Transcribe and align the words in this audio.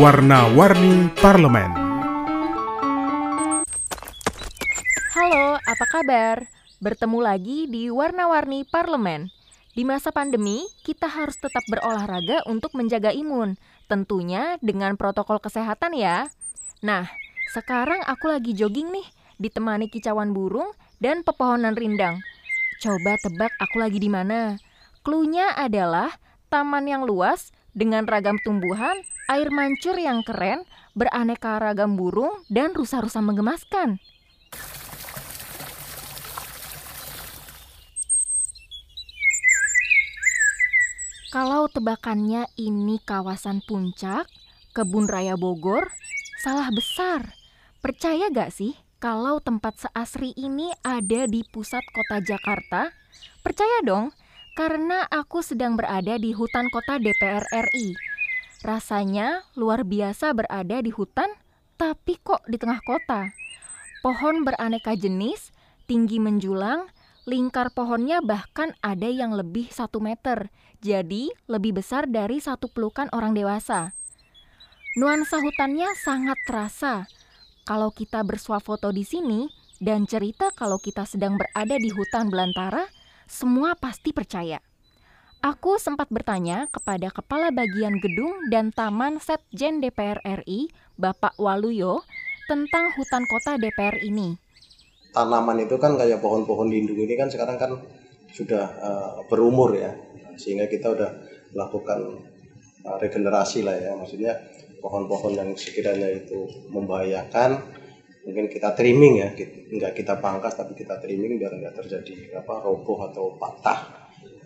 Warna-warni 0.00 1.12
Parlemen. 1.20 1.76
Halo, 5.12 5.60
apa 5.60 5.84
kabar? 5.92 6.48
Bertemu 6.80 7.20
lagi 7.20 7.68
di 7.68 7.92
Warna-warni 7.92 8.64
Parlemen. 8.64 9.28
Di 9.76 9.84
masa 9.84 10.08
pandemi, 10.08 10.64
kita 10.88 11.04
harus 11.04 11.36
tetap 11.36 11.60
berolahraga 11.68 12.48
untuk 12.48 12.72
menjaga 12.80 13.12
imun, 13.12 13.60
tentunya 13.92 14.56
dengan 14.64 14.96
protokol 14.96 15.36
kesehatan 15.36 15.92
ya. 15.92 16.32
Nah, 16.80 17.04
sekarang 17.52 18.00
aku 18.08 18.32
lagi 18.32 18.56
jogging 18.56 18.88
nih, 18.96 19.04
ditemani 19.36 19.92
kicauan 19.92 20.32
burung 20.32 20.72
dan 20.96 21.20
pepohonan 21.20 21.76
rindang. 21.76 22.24
Coba 22.80 23.20
tebak 23.20 23.52
aku 23.60 23.76
lagi 23.84 24.00
di 24.00 24.08
mana? 24.08 24.56
Klunya 25.04 25.52
adalah 25.60 26.08
taman 26.48 26.88
yang 26.88 27.04
luas 27.04 27.52
dengan 27.76 28.08
ragam 28.08 28.40
tumbuhan, 28.40 28.96
air 29.30 29.54
mancur 29.54 29.94
yang 29.94 30.26
keren, 30.26 30.66
beraneka 30.98 31.62
ragam 31.62 31.94
burung, 31.94 32.42
dan 32.50 32.74
rusa-rusa 32.74 33.22
menggemaskan. 33.22 34.02
Kalau 41.30 41.70
tebakannya 41.70 42.50
ini 42.58 42.98
kawasan 43.06 43.62
puncak, 43.62 44.26
kebun 44.74 45.06
raya 45.06 45.38
Bogor, 45.38 45.86
salah 46.42 46.66
besar. 46.74 47.38
Percaya 47.78 48.34
gak 48.34 48.50
sih 48.50 48.74
kalau 48.98 49.38
tempat 49.38 49.78
seasri 49.78 50.34
ini 50.34 50.74
ada 50.82 51.30
di 51.30 51.46
pusat 51.46 51.86
kota 51.94 52.18
Jakarta? 52.18 52.90
Percaya 53.46 53.78
dong, 53.86 54.10
karena 54.58 55.06
aku 55.06 55.38
sedang 55.38 55.78
berada 55.78 56.18
di 56.18 56.34
hutan 56.34 56.66
kota 56.74 56.98
DPR 56.98 57.46
RI. 57.46 57.94
Rasanya 58.60 59.48
luar 59.56 59.88
biasa 59.88 60.36
berada 60.36 60.84
di 60.84 60.92
hutan, 60.92 61.32
tapi 61.80 62.20
kok 62.20 62.44
di 62.44 62.60
tengah 62.60 62.84
kota. 62.84 63.32
Pohon 64.04 64.44
beraneka 64.44 64.92
jenis, 64.92 65.48
tinggi 65.88 66.20
menjulang, 66.20 66.84
lingkar 67.24 67.72
pohonnya 67.72 68.20
bahkan 68.20 68.76
ada 68.84 69.08
yang 69.08 69.32
lebih 69.32 69.72
satu 69.72 69.96
meter, 70.00 70.52
jadi 70.84 71.32
lebih 71.48 71.80
besar 71.80 72.04
dari 72.04 72.36
satu 72.36 72.68
pelukan 72.68 73.08
orang 73.16 73.32
dewasa. 73.32 73.96
Nuansa 75.00 75.40
hutannya 75.40 75.96
sangat 75.96 76.36
terasa. 76.44 77.08
Kalau 77.64 77.88
kita 77.94 78.20
bersuah 78.24 78.60
foto 78.60 78.92
di 78.92 79.08
sini 79.08 79.48
dan 79.80 80.04
cerita 80.04 80.52
kalau 80.52 80.76
kita 80.76 81.08
sedang 81.08 81.40
berada 81.40 81.80
di 81.80 81.88
hutan 81.88 82.28
belantara, 82.28 82.84
semua 83.24 83.72
pasti 83.72 84.12
percaya. 84.12 84.60
Aku 85.40 85.80
sempat 85.80 86.12
bertanya 86.12 86.68
kepada 86.68 87.08
Kepala 87.08 87.48
Bagian 87.48 87.96
Gedung 87.96 88.52
dan 88.52 88.68
Taman 88.76 89.16
Setjen 89.24 89.80
DPR 89.80 90.20
RI, 90.44 90.68
Bapak 91.00 91.32
Waluyo, 91.40 92.04
tentang 92.44 92.92
hutan 92.92 93.24
kota 93.24 93.56
DPR 93.56 94.04
ini. 94.04 94.36
Tanaman 95.16 95.64
itu 95.64 95.80
kan 95.80 95.96
kayak 95.96 96.20
pohon-pohon 96.20 96.68
lindung 96.68 97.00
ini 97.00 97.16
kan 97.16 97.32
sekarang 97.32 97.56
kan 97.56 97.72
sudah 98.36 98.68
uh, 98.84 99.12
berumur 99.32 99.72
ya, 99.72 99.96
sehingga 100.36 100.68
kita 100.68 100.92
udah 100.92 101.08
melakukan 101.56 102.20
uh, 102.84 103.00
regenerasi 103.00 103.64
lah 103.64 103.80
ya, 103.80 103.96
maksudnya 103.96 104.36
pohon-pohon 104.84 105.40
yang 105.40 105.56
sekiranya 105.56 106.20
itu 106.20 106.68
membahayakan 106.68 107.64
mungkin 108.28 108.44
kita 108.52 108.76
trimming 108.76 109.24
ya. 109.24 109.32
Nggak 109.72 110.04
kita 110.04 110.20
pangkas 110.20 110.52
tapi 110.52 110.76
kita 110.76 111.00
trimming 111.00 111.40
biar 111.40 111.56
nggak 111.56 111.80
terjadi 111.80 112.44
apa 112.44 112.60
roboh 112.60 113.08
atau 113.08 113.40
patah 113.40 113.99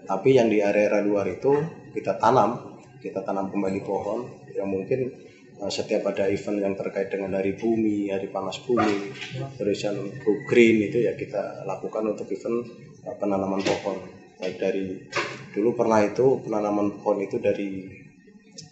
tapi 0.05 0.37
yang 0.37 0.49
di 0.49 0.61
area-area 0.61 1.03
luar 1.05 1.27
itu 1.29 1.53
kita 1.93 2.17
tanam 2.21 2.81
kita 3.01 3.21
tanam 3.21 3.53
kembali 3.53 3.81
pohon 3.85 4.25
yang 4.53 4.69
mungkin 4.71 5.13
uh, 5.61 5.69
setiap 5.69 6.09
ada 6.13 6.29
event 6.31 6.61
yang 6.61 6.75
terkait 6.77 7.13
dengan 7.13 7.37
hari 7.37 7.57
bumi 7.57 8.13
hari 8.13 8.29
panas 8.33 8.61
bumi 8.65 9.13
tulisan 9.59 9.97
go 10.23 10.33
green 10.49 10.81
itu 10.85 11.05
ya 11.05 11.13
kita 11.17 11.65
lakukan 11.69 12.17
untuk 12.17 12.29
event 12.33 12.65
uh, 13.05 13.17
penanaman 13.17 13.61
pohon 13.61 13.97
baik 14.41 14.57
dari 14.61 15.05
dulu 15.53 15.77
pernah 15.77 16.01
itu 16.05 16.41
penanaman 16.45 16.97
pohon 17.01 17.19
itu 17.25 17.37
dari 17.41 17.89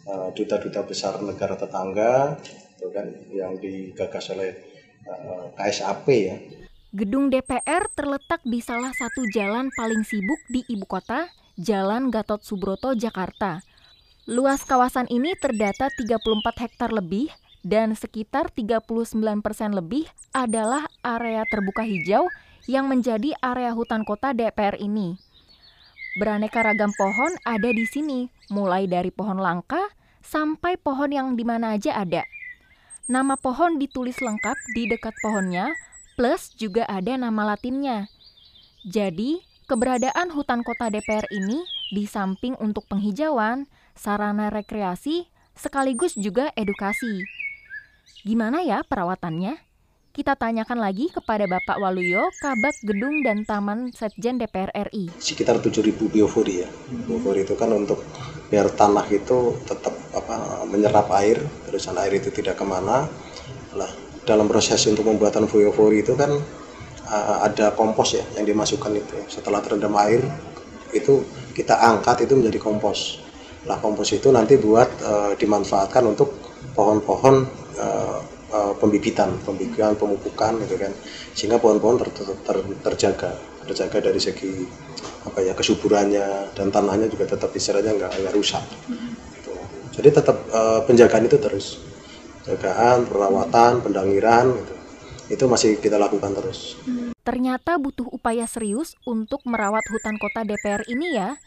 uh, 0.08 0.28
duta-duta 0.32 0.80
uh, 0.82 0.86
besar 0.86 1.20
negara 1.20 1.56
tetangga 1.56 2.36
itu 2.76 2.86
kan 2.90 3.06
yang 3.30 3.56
digagas 3.62 4.34
oleh 4.34 4.72
Eh, 5.02 5.44
KSAP 5.58 6.06
ya. 6.14 6.36
Gedung 6.92 7.32
DPR 7.32 7.88
terletak 7.96 8.44
di 8.44 8.60
salah 8.60 8.92
satu 8.92 9.24
jalan 9.32 9.72
paling 9.72 10.04
sibuk 10.04 10.36
di 10.52 10.60
ibu 10.68 10.84
kota, 10.84 11.24
Jalan 11.56 12.12
Gatot 12.12 12.44
Subroto, 12.44 12.92
Jakarta. 12.92 13.64
Luas 14.28 14.60
kawasan 14.68 15.08
ini 15.08 15.32
terdata 15.40 15.88
34 15.88 16.20
hektar 16.52 16.92
lebih 16.92 17.32
dan 17.64 17.96
sekitar 17.96 18.52
39 18.52 18.84
persen 19.40 19.72
lebih 19.72 20.04
adalah 20.36 20.84
area 21.00 21.48
terbuka 21.48 21.80
hijau 21.80 22.28
yang 22.68 22.92
menjadi 22.92 23.40
area 23.40 23.72
hutan 23.72 24.04
kota 24.04 24.36
DPR 24.36 24.76
ini. 24.76 25.16
Beraneka 26.20 26.60
ragam 26.60 26.92
pohon 26.92 27.32
ada 27.48 27.72
di 27.72 27.88
sini, 27.88 28.28
mulai 28.52 28.84
dari 28.84 29.08
pohon 29.08 29.40
langka 29.40 29.80
sampai 30.20 30.76
pohon 30.76 31.08
yang 31.08 31.40
di 31.40 31.44
mana 31.48 31.72
aja 31.72 31.96
ada. 31.96 32.28
Nama 33.08 33.32
pohon 33.40 33.80
ditulis 33.80 34.20
lengkap 34.20 34.60
di 34.76 34.92
dekat 34.92 35.16
pohonnya, 35.24 35.72
plus 36.14 36.52
juga 36.56 36.84
ada 36.88 37.16
nama 37.16 37.54
latinnya. 37.54 38.08
Jadi, 38.82 39.42
keberadaan 39.70 40.34
hutan 40.34 40.66
kota 40.66 40.90
DPR 40.90 41.26
ini 41.30 41.62
di 41.92 42.08
samping 42.08 42.58
untuk 42.58 42.88
penghijauan, 42.88 43.70
sarana 43.94 44.50
rekreasi, 44.50 45.28
sekaligus 45.54 46.16
juga 46.16 46.50
edukasi. 46.58 47.24
Gimana 48.22 48.62
ya 48.62 48.82
perawatannya? 48.86 49.58
Kita 50.12 50.36
tanyakan 50.36 50.76
lagi 50.76 51.08
kepada 51.08 51.48
Bapak 51.48 51.80
Waluyo, 51.80 52.20
Kabak 52.36 52.76
Gedung 52.84 53.24
dan 53.24 53.48
Taman 53.48 53.96
Setjen 53.96 54.36
DPR 54.36 54.68
RI. 54.92 55.08
Sekitar 55.16 55.56
7.000 55.56 55.96
biofori 56.12 56.60
ya. 56.60 56.68
Biofori 57.08 57.48
itu 57.48 57.56
kan 57.56 57.72
untuk 57.72 58.04
biar 58.52 58.68
tanah 58.68 59.08
itu 59.08 59.56
tetap 59.64 59.96
apa 60.12 60.68
menyerap 60.68 61.08
air 61.16 61.40
terusan 61.64 61.96
air 61.96 62.20
itu 62.20 62.28
tidak 62.28 62.60
ke 62.60 62.64
mana 62.68 63.08
lah 63.72 63.88
dalam 64.22 64.46
proses 64.46 64.78
untuk 64.86 65.02
pembuatan 65.06 65.50
biofori 65.50 66.06
itu 66.06 66.14
kan 66.14 66.30
uh, 67.10 67.36
ada 67.42 67.74
kompos 67.74 68.14
ya 68.18 68.24
yang 68.38 68.46
dimasukkan 68.46 68.92
itu. 68.94 69.16
Setelah 69.26 69.58
terendam 69.60 69.94
air 69.98 70.22
itu 70.94 71.26
kita 71.52 71.74
angkat 71.78 72.26
itu 72.28 72.38
menjadi 72.38 72.58
kompos. 72.62 73.18
Lah 73.66 73.78
kompos 73.78 74.14
itu 74.14 74.30
nanti 74.30 74.58
buat 74.58 74.88
uh, 75.02 75.32
dimanfaatkan 75.34 76.02
untuk 76.06 76.34
pohon-pohon 76.74 77.34
uh, 77.78 78.18
uh, 78.54 78.72
pembibitan 78.78 79.34
pembibitan 79.42 79.98
pemupukan 79.98 80.54
gitu 80.66 80.78
kan. 80.78 80.92
Sehingga 81.34 81.58
pohon-pohon 81.58 81.98
ter, 81.98 82.08
ter, 82.14 82.28
ter, 82.46 82.56
terjaga. 82.86 83.32
Terjaga 83.62 83.98
dari 84.10 84.18
segi 84.18 84.66
apa 85.22 85.38
ya 85.38 85.54
kesuburannya 85.54 86.50
dan 86.54 86.74
tanahnya 86.74 87.06
juga 87.06 87.30
tetap 87.30 87.54
istilahnya 87.54 87.94
nggak 87.94 88.10
nggak 88.22 88.34
rusak. 88.34 88.62
Gitu. 89.38 89.54
jadi 89.94 90.08
tetap 90.18 90.36
uh, 90.50 90.82
penjagaan 90.82 91.30
itu 91.30 91.38
terus 91.38 91.91
penjagaan 92.42 93.06
perawatan 93.06 93.72
pendangiran 93.80 94.46
gitu. 94.54 94.74
Itu 95.32 95.44
masih 95.48 95.78
kita 95.80 95.96
lakukan 95.96 96.34
terus. 96.36 96.76
Ternyata 97.22 97.78
butuh 97.78 98.10
upaya 98.10 98.44
serius 98.50 98.98
untuk 99.06 99.40
merawat 99.46 99.86
hutan 99.88 100.18
kota 100.18 100.42
DPR 100.42 100.82
ini 100.90 101.14
ya. 101.14 101.38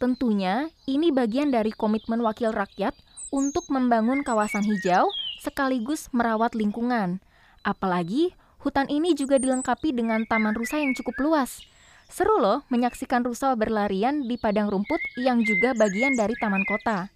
Tentunya 0.00 0.72
ini 0.88 1.12
bagian 1.12 1.52
dari 1.52 1.70
komitmen 1.74 2.24
wakil 2.24 2.50
rakyat 2.50 2.96
untuk 3.28 3.68
membangun 3.68 4.24
kawasan 4.24 4.64
hijau 4.64 5.10
sekaligus 5.44 6.08
merawat 6.16 6.56
lingkungan. 6.56 7.20
Apalagi 7.62 8.32
hutan 8.64 8.88
ini 8.88 9.12
juga 9.12 9.36
dilengkapi 9.36 9.92
dengan 9.92 10.24
taman 10.24 10.56
rusa 10.56 10.80
yang 10.80 10.96
cukup 10.96 11.14
luas. 11.20 11.60
Seru 12.08 12.40
loh 12.40 12.64
menyaksikan 12.72 13.20
rusa 13.20 13.52
berlarian 13.52 14.24
di 14.24 14.40
padang 14.40 14.72
rumput 14.72 14.98
yang 15.20 15.44
juga 15.44 15.76
bagian 15.76 16.16
dari 16.16 16.32
taman 16.40 16.64
kota. 16.64 17.12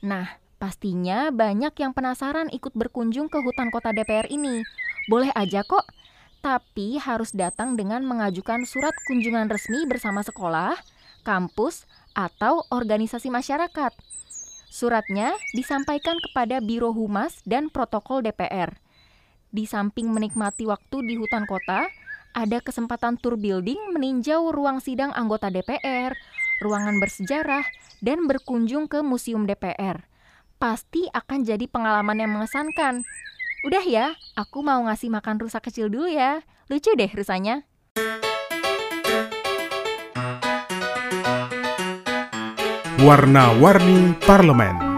Nah, 0.00 0.40
pastinya 0.60 1.32
banyak 1.32 1.72
yang 1.80 1.96
penasaran 1.96 2.52
ikut 2.52 2.76
berkunjung 2.76 3.32
ke 3.32 3.40
hutan 3.40 3.72
kota 3.72 3.96
DPR 3.96 4.28
ini. 4.28 4.60
Boleh 5.08 5.32
aja 5.32 5.64
kok, 5.64 5.88
tapi 6.44 7.00
harus 7.00 7.32
datang 7.32 7.80
dengan 7.80 8.04
mengajukan 8.04 8.68
surat 8.68 8.92
kunjungan 9.08 9.48
resmi 9.48 9.88
bersama 9.88 10.20
sekolah, 10.20 10.76
kampus, 11.24 11.88
atau 12.12 12.60
organisasi 12.68 13.32
masyarakat. 13.32 13.92
Suratnya 14.70 15.34
disampaikan 15.56 16.14
kepada 16.30 16.60
Biro 16.60 16.92
Humas 16.92 17.40
dan 17.48 17.72
Protokol 17.72 18.22
DPR. 18.22 18.76
Di 19.50 19.66
samping 19.66 20.12
menikmati 20.14 20.68
waktu 20.68 21.02
di 21.08 21.18
hutan 21.18 21.42
kota, 21.48 21.90
ada 22.30 22.58
kesempatan 22.62 23.18
tour 23.18 23.34
building 23.34 23.90
meninjau 23.90 24.54
ruang 24.54 24.78
sidang 24.78 25.10
anggota 25.10 25.50
DPR, 25.50 26.14
ruangan 26.62 27.02
bersejarah, 27.02 27.66
dan 27.98 28.30
berkunjung 28.30 28.86
ke 28.86 29.02
Museum 29.02 29.50
DPR. 29.50 30.09
Pasti 30.60 31.08
akan 31.08 31.40
jadi 31.40 31.64
pengalaman 31.64 32.20
yang 32.20 32.36
mengesankan. 32.36 33.00
Udah 33.64 33.80
ya, 33.80 34.12
aku 34.36 34.60
mau 34.60 34.84
ngasih 34.84 35.08
makan 35.08 35.40
rusa 35.40 35.56
kecil 35.56 35.88
dulu 35.88 36.04
ya. 36.12 36.44
Lucu 36.68 36.92
deh 37.00 37.08
rusanya. 37.16 37.64
Warna-warni 43.00 44.12
Parlemen 44.28 44.89